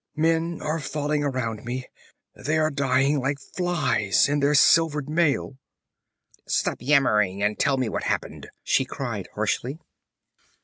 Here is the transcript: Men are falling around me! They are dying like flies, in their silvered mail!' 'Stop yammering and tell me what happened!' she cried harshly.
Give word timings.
Men 0.15 0.61
are 0.63 0.79
falling 0.79 1.23
around 1.23 1.63
me! 1.63 1.85
They 2.35 2.57
are 2.57 2.71
dying 2.71 3.19
like 3.19 3.37
flies, 3.39 4.27
in 4.27 4.39
their 4.39 4.55
silvered 4.55 5.07
mail!' 5.07 5.59
'Stop 6.47 6.77
yammering 6.79 7.43
and 7.43 7.59
tell 7.59 7.77
me 7.77 7.87
what 7.87 8.05
happened!' 8.05 8.49
she 8.63 8.83
cried 8.83 9.27
harshly. 9.35 9.77